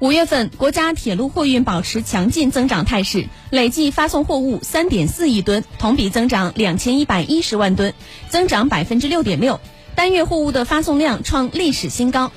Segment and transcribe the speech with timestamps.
[0.00, 7.92] 五月份国家铁路货运保持强劲增长态势累计发送货物三点四亿吨同比增长两千一百一十万吨
[8.30, 9.60] 增长百分之六点六。
[9.94, 12.32] 单月货物的发送量创历史新高。